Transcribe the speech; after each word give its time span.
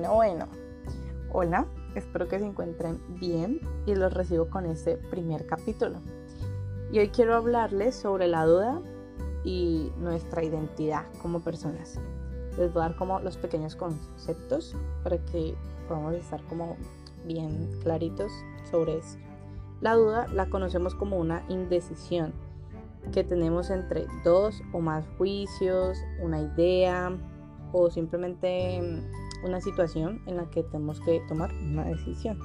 Bueno, 0.00 0.14
bueno. 0.14 0.46
Hola, 1.30 1.66
espero 1.94 2.26
que 2.26 2.38
se 2.38 2.46
encuentren 2.46 2.98
bien 3.20 3.60
y 3.84 3.94
los 3.94 4.14
recibo 4.14 4.48
con 4.48 4.64
este 4.64 4.96
primer 4.96 5.44
capítulo. 5.44 5.98
Y 6.90 7.00
hoy 7.00 7.08
quiero 7.10 7.36
hablarles 7.36 7.96
sobre 7.96 8.26
la 8.26 8.46
duda 8.46 8.80
y 9.44 9.92
nuestra 9.98 10.42
identidad 10.42 11.04
como 11.20 11.40
personas. 11.40 12.00
Les 12.56 12.72
voy 12.72 12.80
a 12.80 12.88
dar 12.88 12.96
como 12.96 13.20
los 13.20 13.36
pequeños 13.36 13.76
conceptos 13.76 14.74
para 15.02 15.18
que 15.18 15.54
podamos 15.86 16.14
estar 16.14 16.42
como 16.44 16.78
bien 17.26 17.68
claritos 17.82 18.32
sobre 18.70 18.96
eso. 18.96 19.18
La 19.82 19.96
duda 19.96 20.28
la 20.28 20.48
conocemos 20.48 20.94
como 20.94 21.18
una 21.18 21.44
indecisión 21.50 22.32
que 23.12 23.22
tenemos 23.22 23.68
entre 23.68 24.06
dos 24.24 24.62
o 24.72 24.80
más 24.80 25.04
juicios, 25.18 25.98
una 26.22 26.40
idea 26.40 27.12
o 27.72 27.90
simplemente 27.90 29.02
una 29.44 29.60
situación 29.60 30.22
en 30.26 30.36
la 30.36 30.50
que 30.50 30.62
tenemos 30.62 31.00
que 31.00 31.20
tomar 31.28 31.50
una 31.52 31.84
decisión. 31.84 32.38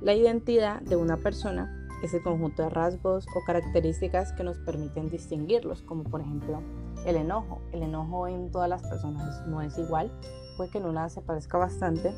La 0.00 0.14
identidad 0.14 0.80
de 0.82 0.96
una 0.96 1.16
persona 1.16 1.78
es 2.02 2.12
el 2.14 2.22
conjunto 2.22 2.62
de 2.62 2.70
rasgos 2.70 3.26
o 3.36 3.44
características 3.46 4.32
que 4.32 4.42
nos 4.42 4.58
permiten 4.58 5.08
distinguirlos, 5.08 5.82
como 5.82 6.02
por 6.04 6.20
ejemplo 6.20 6.60
el 7.06 7.16
enojo. 7.16 7.60
El 7.72 7.82
enojo 7.82 8.26
en 8.26 8.50
todas 8.50 8.68
las 8.68 8.82
personas 8.82 9.46
no 9.46 9.62
es 9.62 9.78
igual, 9.78 10.10
puede 10.56 10.70
que 10.70 10.78
en 10.78 10.86
una 10.86 11.08
se 11.08 11.22
parezca 11.22 11.58
bastante, 11.58 12.12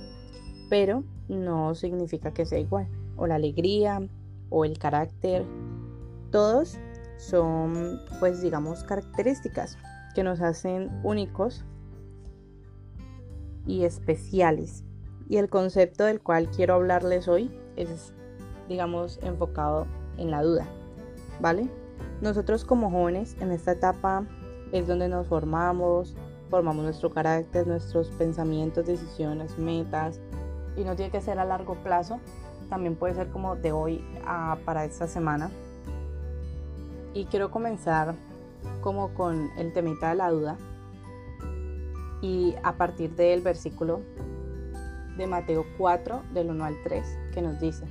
pero 0.70 1.04
no 1.28 1.74
significa 1.74 2.32
que 2.32 2.46
sea 2.46 2.58
igual. 2.58 2.88
O 3.16 3.26
la 3.26 3.34
alegría 3.34 4.00
o 4.48 4.64
el 4.64 4.78
carácter, 4.78 5.44
todos 6.30 6.78
son 7.18 8.00
pues 8.18 8.40
digamos 8.40 8.82
características 8.84 9.78
que 10.14 10.24
nos 10.24 10.40
hacen 10.40 10.90
únicos 11.02 11.64
y 13.66 13.84
especiales. 13.84 14.84
Y 15.28 15.38
el 15.38 15.48
concepto 15.48 16.04
del 16.04 16.20
cual 16.20 16.48
quiero 16.50 16.74
hablarles 16.74 17.28
hoy 17.28 17.50
es 17.76 18.12
digamos 18.68 19.18
enfocado 19.22 19.86
en 20.16 20.30
la 20.30 20.42
duda, 20.42 20.66
¿vale? 21.40 21.68
Nosotros 22.20 22.64
como 22.64 22.90
jóvenes 22.90 23.36
en 23.40 23.52
esta 23.52 23.72
etapa 23.72 24.26
es 24.72 24.86
donde 24.86 25.08
nos 25.08 25.26
formamos, 25.26 26.16
formamos 26.50 26.84
nuestro 26.84 27.12
carácter, 27.12 27.66
nuestros 27.66 28.08
pensamientos, 28.10 28.86
decisiones, 28.86 29.58
metas, 29.58 30.20
y 30.76 30.84
no 30.84 30.96
tiene 30.96 31.10
que 31.10 31.20
ser 31.20 31.38
a 31.38 31.44
largo 31.44 31.74
plazo, 31.82 32.20
también 32.68 32.96
puede 32.96 33.14
ser 33.14 33.28
como 33.28 33.56
de 33.56 33.72
hoy 33.72 34.04
a 34.26 34.58
para 34.64 34.84
esta 34.84 35.06
semana, 35.06 35.50
y 37.12 37.26
quiero 37.26 37.50
comenzar 37.50 38.14
como 38.80 39.14
con 39.14 39.50
el 39.56 39.72
temita 39.72 40.08
de 40.10 40.14
la 40.16 40.30
duda 40.30 40.56
y 42.24 42.54
a 42.62 42.78
partir 42.78 43.14
del 43.16 43.42
versículo 43.42 44.00
de 45.18 45.26
Mateo 45.26 45.66
4 45.76 46.22
del 46.32 46.48
1 46.50 46.64
al 46.64 46.82
3 46.82 47.04
que 47.34 47.42
nos 47.42 47.60
dice, 47.60 47.84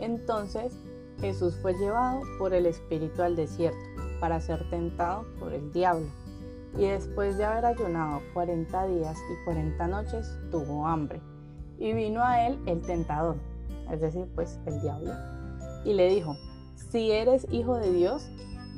entonces 0.00 0.76
Jesús 1.20 1.56
fue 1.62 1.74
llevado 1.74 2.22
por 2.40 2.52
el 2.52 2.66
Espíritu 2.66 3.22
al 3.22 3.36
desierto 3.36 3.78
para 4.18 4.40
ser 4.40 4.68
tentado 4.70 5.24
por 5.38 5.52
el 5.52 5.72
diablo. 5.72 6.08
Y 6.76 6.86
después 6.86 7.38
de 7.38 7.44
haber 7.44 7.64
ayunado 7.64 8.20
40 8.34 8.86
días 8.86 9.16
y 9.30 9.44
40 9.44 9.86
noches 9.86 10.36
tuvo 10.50 10.86
hambre. 10.86 11.20
Y 11.78 11.92
vino 11.92 12.24
a 12.24 12.46
él 12.46 12.58
el 12.66 12.82
tentador, 12.82 13.36
es 13.90 14.00
decir, 14.00 14.26
pues 14.34 14.58
el 14.66 14.80
diablo, 14.80 15.12
y 15.84 15.94
le 15.94 16.08
dijo, 16.08 16.36
si 16.74 17.12
eres 17.12 17.46
hijo 17.50 17.76
de 17.76 17.92
Dios, 17.92 18.28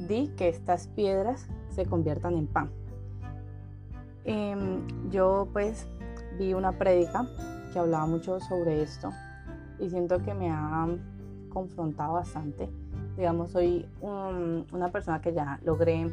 di 0.07 0.29
que 0.37 0.49
estas 0.49 0.87
piedras 0.89 1.49
se 1.71 1.87
conviertan 1.87 2.37
en 2.37 2.47
pan. 2.47 2.82
Em, 4.25 5.11
yo 5.11 5.49
pues 5.53 5.87
vi 6.39 6.55
una 6.55 6.73
prédica 6.73 7.27
que 7.73 7.79
hablaba 7.79 8.07
mucho 8.07 8.39
sobre 8.41 8.83
esto 8.83 9.11
y 9.79 9.91
siento 9.91 10.23
que 10.23 10.35
me 10.35 10.51
ha 10.51 10.87
confrontado 11.49 12.15
bastante. 12.15 12.71
Digamos, 13.17 13.53
soy 13.53 13.87
una 14.01 14.89
persona 14.91 15.21
que 15.21 15.33
ya 15.33 15.61
logré 15.65 16.11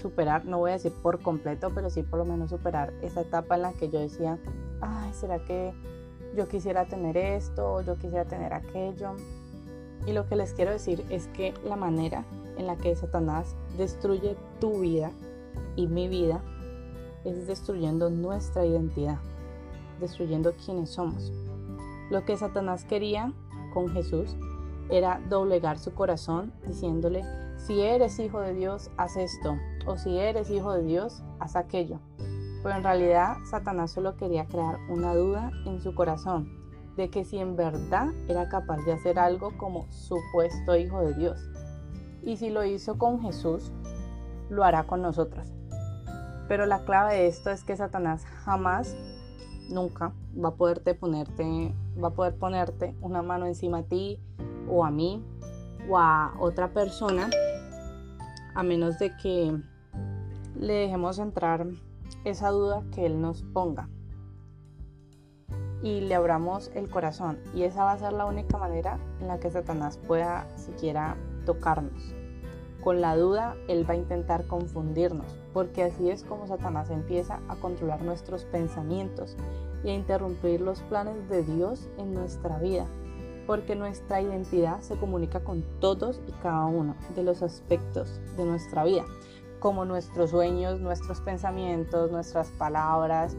superar, 0.00 0.44
no 0.44 0.58
voy 0.58 0.70
a 0.70 0.74
decir 0.74 0.92
por 1.02 1.20
completo, 1.20 1.70
pero 1.74 1.90
sí 1.90 2.02
por 2.02 2.18
lo 2.18 2.24
menos 2.24 2.50
superar 2.50 2.92
esa 3.02 3.20
etapa 3.20 3.56
en 3.56 3.62
la 3.62 3.72
que 3.72 3.90
yo 3.90 4.00
decía, 4.00 4.38
ay, 4.80 5.12
¿será 5.12 5.38
que 5.40 5.72
yo 6.36 6.48
quisiera 6.48 6.86
tener 6.86 7.16
esto? 7.16 7.82
¿Yo 7.82 7.96
quisiera 7.96 8.24
tener 8.24 8.54
aquello? 8.54 9.12
Y 10.06 10.12
lo 10.12 10.26
que 10.26 10.36
les 10.36 10.54
quiero 10.54 10.72
decir 10.72 11.04
es 11.10 11.26
que 11.28 11.54
la 11.64 11.76
manera 11.76 12.24
en 12.56 12.66
la 12.66 12.76
que 12.76 12.96
Satanás 12.96 13.54
destruye 13.76 14.36
tu 14.60 14.80
vida 14.80 15.10
y 15.76 15.86
mi 15.86 16.08
vida 16.08 16.40
es 17.24 17.46
destruyendo 17.46 18.10
nuestra 18.10 18.64
identidad, 18.64 19.18
destruyendo 20.00 20.52
quienes 20.64 20.90
somos. 20.90 21.32
Lo 22.10 22.24
que 22.24 22.36
Satanás 22.36 22.84
quería 22.84 23.32
con 23.72 23.88
Jesús 23.90 24.36
era 24.90 25.20
doblegar 25.28 25.78
su 25.78 25.94
corazón 25.94 26.52
diciéndole, 26.66 27.24
si 27.56 27.80
eres 27.80 28.18
hijo 28.18 28.40
de 28.40 28.54
Dios, 28.54 28.90
haz 28.96 29.16
esto, 29.16 29.56
o 29.86 29.96
si 29.96 30.18
eres 30.18 30.50
hijo 30.50 30.72
de 30.72 30.82
Dios, 30.82 31.22
haz 31.38 31.56
aquello. 31.56 32.00
Pero 32.62 32.76
en 32.76 32.82
realidad 32.82 33.36
Satanás 33.50 33.92
solo 33.92 34.16
quería 34.16 34.46
crear 34.46 34.78
una 34.88 35.14
duda 35.14 35.50
en 35.66 35.80
su 35.80 35.94
corazón 35.94 36.62
de 36.96 37.08
que 37.08 37.24
si 37.24 37.38
en 37.38 37.56
verdad 37.56 38.08
era 38.28 38.48
capaz 38.48 38.78
de 38.84 38.92
hacer 38.92 39.18
algo 39.18 39.56
como 39.56 39.90
supuesto 39.90 40.76
hijo 40.76 41.00
de 41.00 41.14
Dios. 41.14 41.40
Y 42.22 42.36
si 42.36 42.50
lo 42.50 42.64
hizo 42.64 42.98
con 42.98 43.20
Jesús, 43.22 43.72
lo 44.50 44.64
hará 44.64 44.84
con 44.84 45.02
nosotros. 45.02 45.52
Pero 46.52 46.66
la 46.66 46.84
clave 46.84 47.14
de 47.14 47.28
esto 47.28 47.48
es 47.48 47.64
que 47.64 47.74
Satanás 47.78 48.26
jamás, 48.44 48.94
nunca 49.70 50.12
va 50.36 50.50
a 50.50 50.54
poderte 50.54 50.92
ponerte, 50.92 51.74
va 51.96 52.08
a 52.08 52.10
poder 52.10 52.36
ponerte 52.36 52.94
una 53.00 53.22
mano 53.22 53.46
encima 53.46 53.78
a 53.78 53.82
ti 53.84 54.20
o 54.68 54.84
a 54.84 54.90
mí 54.90 55.24
o 55.88 55.98
a 55.98 56.34
otra 56.38 56.74
persona 56.74 57.30
a 58.54 58.62
menos 58.62 58.98
de 58.98 59.16
que 59.16 59.58
le 60.54 60.74
dejemos 60.74 61.18
entrar 61.18 61.66
esa 62.26 62.50
duda 62.50 62.82
que 62.94 63.06
él 63.06 63.22
nos 63.22 63.44
ponga 63.44 63.88
y 65.82 66.02
le 66.02 66.14
abramos 66.14 66.70
el 66.74 66.90
corazón 66.90 67.38
y 67.54 67.62
esa 67.62 67.84
va 67.84 67.92
a 67.92 67.98
ser 67.98 68.12
la 68.12 68.26
única 68.26 68.58
manera 68.58 68.98
en 69.22 69.28
la 69.28 69.40
que 69.40 69.50
Satanás 69.50 69.96
pueda 70.06 70.46
siquiera 70.58 71.16
tocarnos. 71.46 72.21
Con 72.82 73.00
la 73.00 73.16
duda, 73.16 73.54
Él 73.68 73.88
va 73.88 73.94
a 73.94 73.96
intentar 73.96 74.48
confundirnos, 74.48 75.38
porque 75.52 75.84
así 75.84 76.10
es 76.10 76.24
como 76.24 76.48
Satanás 76.48 76.90
empieza 76.90 77.38
a 77.48 77.54
controlar 77.54 78.02
nuestros 78.02 78.44
pensamientos 78.44 79.36
y 79.84 79.90
a 79.90 79.94
interrumpir 79.94 80.60
los 80.60 80.80
planes 80.82 81.28
de 81.28 81.44
Dios 81.44 81.88
en 81.96 82.12
nuestra 82.12 82.58
vida, 82.58 82.86
porque 83.46 83.76
nuestra 83.76 84.20
identidad 84.20 84.80
se 84.80 84.96
comunica 84.96 85.44
con 85.44 85.62
todos 85.78 86.20
y 86.26 86.32
cada 86.42 86.66
uno 86.66 86.96
de 87.14 87.22
los 87.22 87.42
aspectos 87.42 88.20
de 88.36 88.44
nuestra 88.44 88.82
vida, 88.82 89.04
como 89.60 89.84
nuestros 89.84 90.30
sueños, 90.30 90.80
nuestros 90.80 91.20
pensamientos, 91.20 92.10
nuestras 92.10 92.48
palabras, 92.50 93.36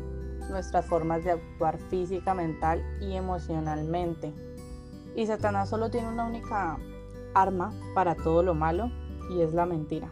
nuestras 0.49 0.85
formas 0.85 1.25
de 1.25 1.31
actuar 1.31 1.79
física, 1.89 2.33
mental 2.33 2.81
y 3.01 3.17
emocionalmente. 3.17 4.33
Y 5.17 5.27
Satanás 5.27 5.67
solo 5.67 5.91
tiene 5.91 6.07
una 6.07 6.25
única 6.25 6.77
arma 7.33 7.73
para 7.93 8.15
todo 8.15 8.41
lo 8.41 8.53
malo 8.53 8.89
y 9.29 9.41
es 9.41 9.53
la 9.53 9.65
mentira. 9.65 10.09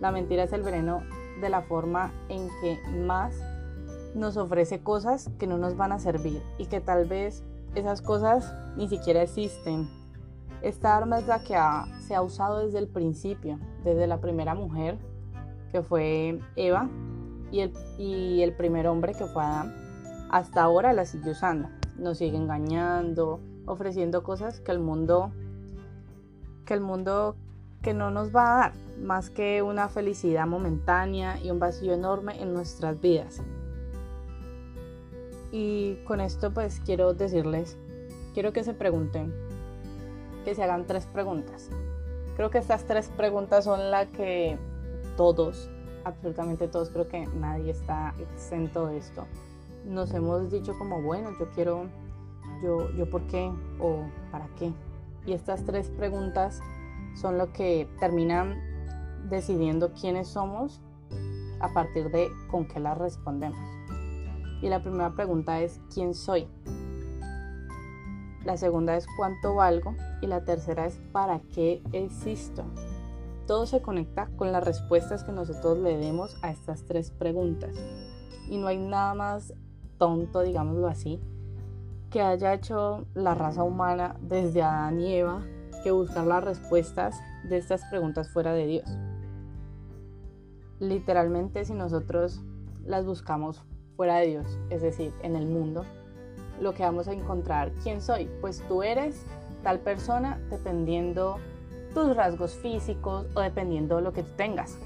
La 0.00 0.12
mentira 0.12 0.42
es 0.42 0.52
el 0.52 0.62
veneno 0.62 1.02
de 1.40 1.48
la 1.48 1.62
forma 1.62 2.12
en 2.28 2.48
que 2.60 2.78
más 3.06 3.34
nos 4.14 4.36
ofrece 4.36 4.80
cosas 4.80 5.30
que 5.38 5.46
no 5.46 5.58
nos 5.58 5.76
van 5.76 5.92
a 5.92 5.98
servir 5.98 6.42
y 6.58 6.66
que 6.66 6.80
tal 6.80 7.06
vez 7.06 7.44
esas 7.74 8.00
cosas 8.00 8.52
ni 8.76 8.88
siquiera 8.88 9.22
existen. 9.22 9.88
Esta 10.62 10.96
arma 10.96 11.18
es 11.18 11.26
la 11.26 11.40
que 11.40 11.56
se 12.00 12.14
ha 12.14 12.22
usado 12.22 12.64
desde 12.64 12.78
el 12.78 12.88
principio, 12.88 13.58
desde 13.84 14.06
la 14.06 14.20
primera 14.20 14.54
mujer 14.54 14.98
que 15.70 15.82
fue 15.82 16.40
Eva 16.56 16.88
y 17.52 17.60
el, 17.60 17.72
y 17.98 18.42
el 18.42 18.54
primer 18.54 18.86
hombre 18.86 19.12
que 19.12 19.26
fue 19.26 19.42
Adán. 19.42 19.74
Hasta 20.30 20.62
ahora 20.62 20.92
la 20.92 21.04
sigue 21.04 21.30
usando. 21.30 21.68
Nos 21.98 22.18
sigue 22.18 22.36
engañando, 22.36 23.40
ofreciendo 23.66 24.22
cosas 24.22 24.60
que 24.60 24.72
el 24.72 24.78
mundo 24.78 25.32
que 26.64 26.74
el 26.74 26.80
mundo 26.80 27.36
que 27.86 27.94
no 27.94 28.10
nos 28.10 28.34
va 28.34 28.42
a 28.42 28.58
dar 28.58 28.72
más 29.00 29.30
que 29.30 29.62
una 29.62 29.88
felicidad 29.88 30.44
momentánea 30.44 31.38
y 31.40 31.52
un 31.52 31.60
vacío 31.60 31.94
enorme 31.94 32.42
en 32.42 32.52
nuestras 32.52 33.00
vidas. 33.00 33.40
Y 35.52 35.94
con 36.02 36.20
esto 36.20 36.52
pues 36.52 36.80
quiero 36.84 37.14
decirles, 37.14 37.78
quiero 38.34 38.52
que 38.52 38.64
se 38.64 38.74
pregunten, 38.74 39.32
que 40.44 40.56
se 40.56 40.64
hagan 40.64 40.88
tres 40.88 41.06
preguntas. 41.06 41.70
Creo 42.34 42.50
que 42.50 42.58
estas 42.58 42.82
tres 42.86 43.08
preguntas 43.16 43.62
son 43.62 43.92
las 43.92 44.08
que 44.08 44.58
todos, 45.16 45.70
absolutamente 46.02 46.66
todos, 46.66 46.90
creo 46.90 47.06
que 47.06 47.24
nadie 47.38 47.70
está 47.70 48.14
exento 48.18 48.88
de 48.88 48.96
esto. 48.96 49.28
Nos 49.84 50.12
hemos 50.12 50.50
dicho 50.50 50.76
como, 50.76 51.02
bueno, 51.02 51.30
yo 51.38 51.48
quiero, 51.54 51.86
yo, 52.64 52.90
yo 52.96 53.08
por 53.08 53.22
qué 53.28 53.48
o 53.78 54.00
para 54.32 54.48
qué. 54.58 54.72
Y 55.24 55.34
estas 55.34 55.64
tres 55.64 55.88
preguntas 55.90 56.60
son 57.16 57.38
lo 57.38 57.52
que 57.52 57.88
terminan 57.98 58.60
decidiendo 59.28 59.92
quiénes 59.92 60.28
somos 60.28 60.80
a 61.60 61.72
partir 61.72 62.10
de 62.10 62.28
con 62.50 62.68
qué 62.68 62.80
las 62.80 62.96
respondemos. 62.98 63.58
Y 64.62 64.68
la 64.68 64.82
primera 64.82 65.14
pregunta 65.14 65.60
es, 65.60 65.80
¿quién 65.92 66.14
soy? 66.14 66.48
La 68.44 68.56
segunda 68.56 68.96
es, 68.96 69.06
¿cuánto 69.16 69.54
valgo? 69.54 69.94
Y 70.22 70.26
la 70.26 70.44
tercera 70.44 70.86
es, 70.86 71.00
¿para 71.12 71.40
qué 71.54 71.82
existo? 71.92 72.64
Todo 73.46 73.66
se 73.66 73.82
conecta 73.82 74.28
con 74.36 74.52
las 74.52 74.64
respuestas 74.64 75.24
que 75.24 75.32
nosotros 75.32 75.78
le 75.78 75.96
demos 75.96 76.36
a 76.42 76.50
estas 76.50 76.84
tres 76.84 77.10
preguntas. 77.10 77.76
Y 78.48 78.58
no 78.58 78.68
hay 78.68 78.78
nada 78.78 79.14
más 79.14 79.54
tonto, 79.98 80.40
digámoslo 80.40 80.86
así, 80.86 81.20
que 82.10 82.22
haya 82.22 82.54
hecho 82.54 83.06
la 83.14 83.34
raza 83.34 83.62
humana 83.62 84.16
desde 84.20 84.62
Adán 84.62 85.00
y 85.00 85.14
Eva 85.14 85.42
que 85.86 85.92
buscar 85.92 86.26
las 86.26 86.42
respuestas 86.42 87.22
de 87.44 87.58
estas 87.58 87.84
preguntas 87.84 88.28
fuera 88.28 88.52
de 88.52 88.66
Dios. 88.66 88.90
Literalmente 90.80 91.64
si 91.64 91.74
nosotros 91.74 92.40
las 92.84 93.06
buscamos 93.06 93.62
fuera 93.96 94.16
de 94.16 94.26
Dios, 94.26 94.58
es 94.68 94.82
decir, 94.82 95.12
en 95.22 95.36
el 95.36 95.46
mundo, 95.46 95.84
lo 96.60 96.74
que 96.74 96.82
vamos 96.82 97.06
a 97.06 97.12
encontrar, 97.12 97.70
¿quién 97.84 98.00
soy? 98.00 98.28
Pues 98.40 98.64
tú 98.66 98.82
eres 98.82 99.22
tal 99.62 99.78
persona 99.78 100.40
dependiendo 100.50 101.38
tus 101.94 102.16
rasgos 102.16 102.56
físicos 102.56 103.28
o 103.36 103.40
dependiendo 103.40 104.00
lo 104.00 104.12
que 104.12 104.24
tú 104.24 104.32
tengas. 104.36 104.76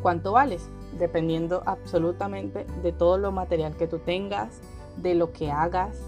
¿Cuánto 0.00 0.32
vales? 0.32 0.70
Dependiendo 0.98 1.62
absolutamente 1.66 2.64
de 2.82 2.92
todo 2.92 3.18
lo 3.18 3.30
material 3.30 3.76
que 3.76 3.88
tú 3.88 3.98
tengas, 3.98 4.62
de 4.96 5.14
lo 5.14 5.34
que 5.34 5.50
hagas 5.50 6.00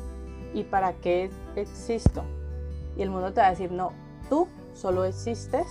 y 0.54 0.64
para 0.64 0.94
qué 0.94 1.28
existo. 1.54 2.24
Y 2.96 3.02
el 3.02 3.10
mundo 3.10 3.34
te 3.34 3.42
va 3.42 3.48
a 3.48 3.50
decir, 3.50 3.70
no, 3.70 4.05
tú 4.28 4.48
solo 4.74 5.04
existes 5.04 5.66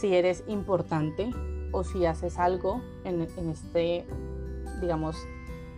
si 0.00 0.14
eres 0.14 0.44
importante 0.46 1.30
o 1.72 1.84
si 1.84 2.06
haces 2.06 2.38
algo 2.38 2.80
en, 3.04 3.20
este, 3.20 4.06
digamos, 4.80 5.16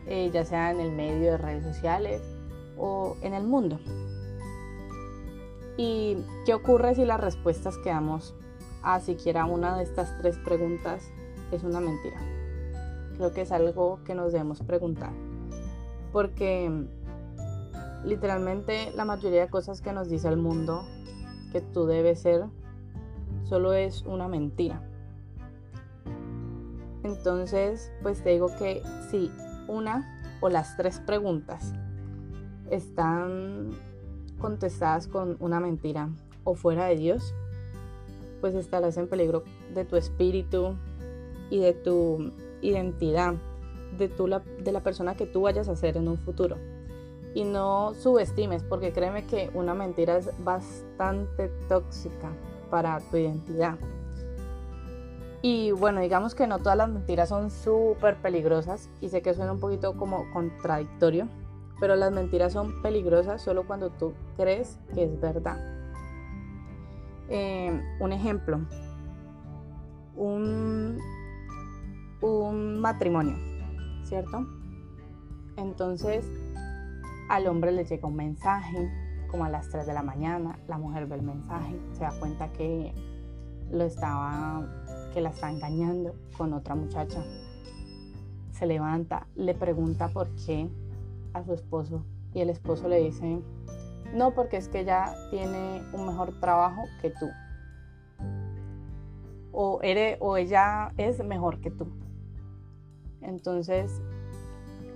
eh, 0.07 0.31
ya 0.33 0.45
sea 0.45 0.71
en 0.71 0.81
el 0.81 0.93
medio 0.93 1.33
de 1.33 1.39
redes 1.39 1.65
sociales 1.65 2.23
o 2.77 3.17
en 3.23 3.35
el 3.35 3.45
mundo. 3.45 3.79
¿Y 5.77 6.19
qué 6.45 6.55
ocurre 6.55 6.95
si 6.95 7.05
las 7.05 7.21
respuestas 7.21 7.79
que 7.79 7.91
damos 7.91 8.35
a 8.83 9.01
siquiera 9.01 9.45
una 9.47 9.77
de 9.77 9.85
estas 9.85 10.17
tres 10.21 10.37
preguntas 10.39 11.03
es 11.51 11.63
una 11.63 11.81
mentira? 11.81 12.21
Creo 13.17 13.33
que 13.33 13.43
es 13.43 13.53
algo 13.53 14.01
que 14.05 14.15
nos 14.15 14.33
debemos 14.33 14.61
preguntar. 14.61 15.13
Porque 16.13 16.71
literalmente 18.05 18.93
la 18.95 19.05
mayoría 19.05 19.43
de 19.43 19.49
cosas 19.49 19.81
que 19.81 19.93
nos 19.93 20.09
dice 20.09 20.29
el 20.29 20.37
mundo 20.37 20.85
que 21.53 21.61
tú 21.61 21.87
debes 21.87 22.21
ser 22.21 22.47
solo 23.45 23.75
es 23.75 24.03
una 24.03 24.29
mentira. 24.29 24.83
Entonces, 27.05 27.93
pues 28.03 28.23
te 28.23 28.31
digo 28.31 28.49
que 28.59 28.83
si 29.11 29.31
una 29.69 30.23
o 30.41 30.49
las 30.49 30.77
tres 30.77 31.01
preguntas 31.01 31.75
están 32.71 33.71
contestadas 34.39 35.07
con 35.07 35.37
una 35.41 35.61
mentira 35.61 36.09
o 36.45 36.55
fuera 36.55 36.87
de 36.87 36.97
Dios, 36.97 37.35
pues 38.41 38.55
estarás 38.55 38.97
en 38.97 39.09
peligro 39.09 39.45
de 39.75 39.85
tu 39.85 39.97
espíritu 39.97 40.77
y 41.51 41.59
de 41.59 41.75
tu 41.75 42.33
identidad, 42.63 43.35
de, 43.99 44.09
tu, 44.09 44.27
de 44.27 44.73
la 44.73 44.83
persona 44.83 45.15
que 45.15 45.27
tú 45.27 45.43
vayas 45.43 45.69
a 45.69 45.77
ser 45.77 45.97
en 45.97 46.09
un 46.09 46.19
futuro. 46.19 46.57
Y 47.35 47.45
no 47.45 47.95
subestimes, 47.95 48.63
porque 48.63 48.93
créeme 48.93 49.27
que 49.27 49.51
una 49.55 49.75
mentira 49.75 50.19
es 50.19 50.31
bastante 50.45 51.49
tóxica 51.69 52.31
para 52.71 53.01
tu 53.01 53.17
identidad. 53.17 53.79
Y 55.43 55.73
bueno, 55.73 56.01
digamos 56.01 56.37
que 56.37 56.47
no 56.47 56.61
todas 56.61 56.79
las 56.79 56.89
mentiras 56.89 57.29
son 57.29 57.51
súper 57.51 58.17
peligrosas 58.17 58.89
y 59.01 59.09
sé 59.09 59.23
que 59.23 59.35
suena 59.35 59.53
un 59.53 59.59
poquito 59.59 59.97
como 59.97 60.31
contradictorio, 60.33 61.27
pero 61.81 61.97
las 61.97 62.13
mentiras 62.13 62.53
son 62.53 62.81
peligrosas 62.81 63.43
solo 63.43 63.67
cuando 63.67 63.91
tú 63.91 64.13
crees 64.37 64.79
que 64.95 65.03
es 65.03 65.21
verdad. 65.21 65.59
Eh, 67.29 67.83
un 67.99 68.13
ejemplo, 68.13 68.61
un, 70.15 70.99
un 72.21 72.81
matrimonio, 72.81 73.37
¿cierto? 74.05 74.47
Entonces 75.57 76.25
al 77.29 77.47
hombre 77.47 77.73
le 77.73 77.85
llega 77.85 78.07
un 78.07 78.17
mensaje 78.17 78.91
como 79.29 79.45
a 79.45 79.49
las 79.49 79.69
3 79.71 79.87
de 79.87 79.95
la 79.95 80.03
mañana, 80.03 80.59
la 80.69 80.77
mujer 80.77 81.07
ve 81.07 81.17
el 81.17 81.23
mensaje, 81.23 81.81
se 81.93 82.01
da 82.01 82.13
cuenta 82.19 82.53
que 82.53 82.93
lo 83.71 83.85
estaba 83.85 84.69
que 85.13 85.21
la 85.21 85.31
está 85.31 85.51
engañando 85.51 86.15
con 86.37 86.53
otra 86.53 86.75
muchacha. 86.75 87.23
Se 88.51 88.67
levanta, 88.67 89.27
le 89.35 89.55
pregunta 89.55 90.09
por 90.09 90.35
qué 90.47 90.69
a 91.33 91.43
su 91.45 91.53
esposo 91.53 92.05
y 92.35 92.41
el 92.41 92.51
esposo 92.51 92.89
le 92.89 93.01
dice, 93.01 93.43
no, 94.15 94.35
porque 94.35 94.57
es 94.57 94.69
que 94.69 94.81
ella 94.81 95.15
tiene 95.31 95.83
un 95.93 96.07
mejor 96.07 96.39
trabajo 96.41 96.83
que 97.01 97.11
tú. 97.11 97.29
O, 99.55 99.81
ella 99.83 100.93
es 100.97 101.23
mejor 101.25 101.61
que 101.61 101.71
tú. 101.71 101.87
Entonces, 103.21 104.01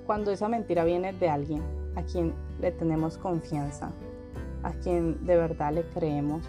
cuando 0.07 0.31
esa 0.31 0.49
mentira 0.49 0.85
viene 0.85 1.13
de 1.13 1.29
alguien 1.29 1.63
a 1.97 2.03
quien 2.03 2.33
le 2.61 2.71
tenemos 2.71 3.19
confianza, 3.19 3.91
a 4.63 4.71
quien 4.73 5.27
de 5.27 5.37
verdad 5.37 5.73
le 5.73 5.83
creemos 5.83 6.45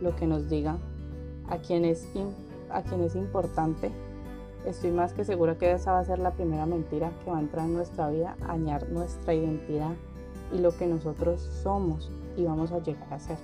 lo 0.00 0.14
que 0.14 0.26
nos 0.26 0.48
diga, 0.48 0.78
a 1.48 1.58
quien 1.58 1.84
es, 1.84 2.08
a 2.70 2.82
quien 2.82 3.02
es 3.02 3.16
importante, 3.16 3.90
Estoy 4.64 4.92
más 4.92 5.12
que 5.12 5.24
segura 5.24 5.58
que 5.58 5.72
esa 5.72 5.92
va 5.92 5.98
a 5.98 6.04
ser 6.04 6.20
la 6.20 6.30
primera 6.30 6.66
mentira 6.66 7.10
que 7.24 7.30
va 7.30 7.38
a 7.38 7.40
entrar 7.40 7.66
en 7.66 7.74
nuestra 7.74 8.08
vida, 8.10 8.36
a 8.42 8.48
dañar 8.48 8.88
nuestra 8.90 9.34
identidad 9.34 9.90
y 10.52 10.58
lo 10.58 10.76
que 10.76 10.86
nosotros 10.86 11.40
somos 11.62 12.10
y 12.36 12.44
vamos 12.44 12.70
a 12.70 12.78
llegar 12.78 13.12
a 13.12 13.18
ser. 13.18 13.38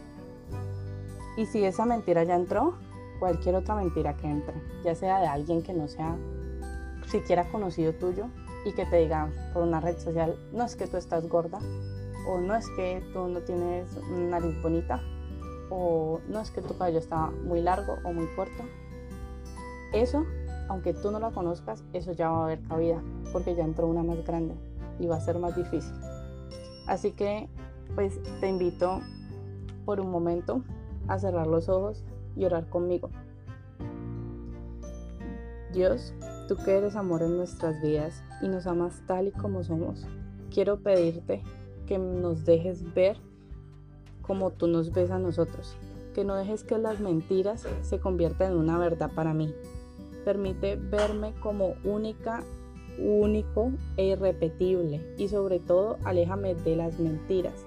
Y 1.37 1.47
si 1.47 1.65
esa 1.65 1.87
mentira 1.87 2.23
ya 2.23 2.37
entró, 2.37 2.75
cualquier 3.19 3.57
otra 3.57 3.75
mentira 3.75 4.17
que 4.17 4.29
entre, 4.29 4.55
ya 4.85 4.95
sea 4.95 5.21
de 5.21 5.27
alguien 5.27 5.63
que 5.63 5.73
no 5.73 5.89
sea 5.89 6.17
siquiera 7.09 7.51
conocido 7.51 7.93
tuyo 7.95 8.27
y 8.65 8.73
que 8.73 8.87
te 8.87 8.97
diga 8.97 9.31
por 9.53 9.63
una 9.63 9.81
red 9.81 9.99
social, 9.99 10.37
no 10.53 10.65
es 10.65 10.77
que 10.77 10.87
tú 10.87 10.97
estás 10.97 11.29
gorda, 11.29 11.59
o 12.29 12.39
no 12.39 12.55
es 12.55 12.67
que 12.77 13.03
tú 13.13 13.29
no 13.29 13.41
tienes 13.41 13.89
nariz 14.11 14.61
bonita, 14.63 15.01
o 15.71 16.21
no 16.29 16.41
es 16.41 16.51
que 16.51 16.63
tu 16.63 16.77
cabello 16.77 16.99
está 16.99 17.31
muy 17.45 17.61
largo 17.61 17.97
o 18.05 18.13
muy 18.13 18.27
corto. 18.35 18.65
Eso 19.93 20.25
aunque 20.69 20.93
tú 20.93 21.11
no 21.11 21.19
la 21.19 21.31
conozcas, 21.31 21.83
eso 21.93 22.13
ya 22.13 22.31
va 22.31 22.41
a 22.41 22.45
haber 22.45 22.63
cabida, 22.63 23.03
porque 23.33 23.55
ya 23.55 23.65
entró 23.65 23.87
una 23.87 24.03
más 24.03 24.25
grande 24.25 24.55
y 24.99 25.07
va 25.07 25.17
a 25.17 25.21
ser 25.21 25.39
más 25.39 25.57
difícil. 25.57 25.95
Así 26.87 27.13
que, 27.13 27.49
pues 27.95 28.21
te 28.41 28.49
invito 28.49 29.01
por 29.85 30.01
un 30.01 30.11
momento 30.11 30.63
a 31.09 31.19
cerrar 31.19 31.47
los 31.47 31.69
ojos 31.69 32.05
y 32.37 32.45
orar 32.45 32.69
conmigo. 32.69 33.09
Dios, 35.73 36.13
tú 36.49 36.57
que 36.57 36.79
eres 36.79 36.97
amor 36.97 37.23
en 37.23 37.37
nuestras 37.37 37.81
vidas 37.83 38.25
y 38.41 38.49
nos 38.49 38.67
amas 38.67 39.03
tal 39.07 39.29
y 39.29 39.33
como 39.33 39.63
somos, 39.63 40.07
quiero 40.51 40.81
pedirte 40.81 41.43
que 41.87 41.99
nos 41.99 42.47
dejes 42.47 42.95
ver 42.95 43.19
como 44.23 44.51
tú 44.51 44.67
nos 44.67 44.91
ves 44.93 45.11
a 45.11 45.19
nosotros, 45.19 45.77
que 46.15 46.25
no 46.25 46.35
dejes 46.35 46.65
que 46.65 46.79
las 46.79 47.01
mentiras 47.01 47.67
se 47.83 48.01
conviertan 48.01 48.53
en 48.53 48.59
una 48.59 48.79
verdad 48.79 49.11
para 49.15 49.35
mí, 49.35 49.55
permite 50.25 50.77
verme 50.77 51.35
como 51.41 51.75
única, 51.85 52.43
único 52.99 53.71
e 53.99 54.07
irrepetible 54.07 55.15
y 55.19 55.29
sobre 55.29 55.61
todo 55.61 55.99
aléjame 56.05 56.55
de 56.55 56.77
las 56.77 56.99
mentiras 56.99 57.67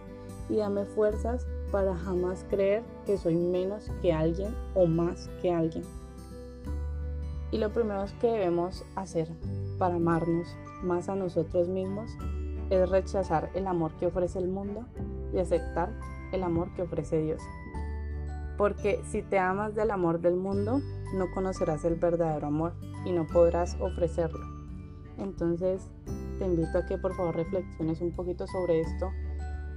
y 0.50 0.57
dame 0.57 0.85
fuerzas 0.85 1.45
para 1.71 1.95
jamás 1.95 2.45
creer 2.50 2.83
que 3.05 3.17
soy 3.17 3.35
menos 3.35 3.89
que 4.01 4.11
alguien 4.11 4.55
o 4.73 4.88
más 4.88 5.29
que 5.41 5.51
alguien. 5.51 5.83
Y 7.51 7.58
lo 7.58 7.72
primero 7.72 8.05
que 8.20 8.27
debemos 8.27 8.86
hacer 8.96 9.29
para 9.77 9.96
amarnos 9.96 10.48
más 10.84 11.10
a 11.10 11.15
nosotros 11.15 11.67
mismos 11.67 12.12
es 12.70 12.89
rechazar 12.89 13.50
el 13.53 13.67
amor 13.67 13.91
que 14.00 14.08
ofrece 14.08 14.39
el 14.39 14.48
mundo 14.48 14.86
y 15.34 15.39
aceptar 15.39 15.91
el 16.31 16.43
amor 16.43 16.74
que 16.74 16.84
ofrece 16.84 17.22
Dios. 17.22 17.41
Porque 18.58 19.01
si 19.10 19.22
te 19.22 19.38
amas 19.38 19.75
del 19.75 19.91
amor 19.91 20.22
del 20.22 20.36
mundo, 20.36 20.79
no 21.13 21.31
conocerás 21.34 21.84
el 21.84 21.96
verdadero 21.96 22.48
amor 22.48 22.74
y 23.05 23.12
no 23.12 23.27
podrás 23.27 23.75
ofrecerlo. 23.81 24.46
Entonces, 25.17 25.89
te 26.39 26.46
invito 26.46 26.77
a 26.77 26.86
que 26.86 26.98
por 26.98 27.13
favor 27.15 27.36
reflexiones 27.36 28.01
un 28.01 28.15
poquito 28.15 28.48
sobre 28.48 28.81
esto 28.81 29.12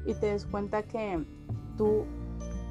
y 0.07 0.14
te 0.14 0.26
des 0.26 0.47
cuenta 0.47 0.83
que 0.85 1.25
tú 1.76 2.04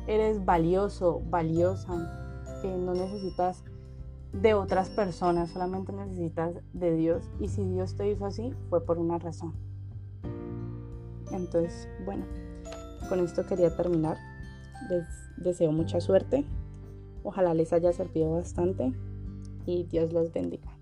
eres 0.08 0.44
valioso, 0.46 1.22
valiosa, 1.30 2.62
que 2.62 2.70
no 2.70 2.94
necesitas 2.94 3.64
de 4.34 4.56
otras 4.56 4.90
personas, 4.90 5.52
solamente 5.52 5.94
necesitas 5.94 6.56
de 6.74 6.96
Dios. 6.96 7.30
Y 7.40 7.48
si 7.48 7.64
Dios 7.64 7.96
te 7.96 8.10
hizo 8.10 8.26
así, 8.26 8.54
fue 8.70 8.84
por 8.84 8.98
una 8.98 9.20
razón. 9.20 9.54
Entonces, 11.32 11.88
bueno, 12.06 12.26
con 13.10 13.20
esto 13.20 13.46
quería 13.46 13.76
terminar. 13.76 14.18
Les 14.90 15.06
deseo 15.38 15.72
mucha 15.72 16.02
suerte. 16.02 16.46
Ojalá 17.24 17.54
les 17.54 17.72
haya 17.74 17.94
servido 17.94 18.34
bastante 18.34 18.92
y 19.66 19.84
Dios 19.84 20.12
los 20.12 20.34
bendiga. 20.34 20.73